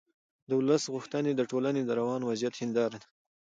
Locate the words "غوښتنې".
0.93-1.31